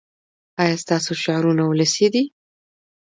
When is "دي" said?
2.13-2.23